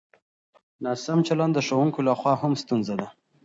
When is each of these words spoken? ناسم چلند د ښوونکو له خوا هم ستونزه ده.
ناسم 0.85 1.19
چلند 1.27 1.53
د 1.55 1.59
ښوونکو 1.67 1.99
له 2.07 2.13
خوا 2.19 2.33
هم 2.41 2.53
ستونزه 2.61 2.93
ده. 3.01 3.07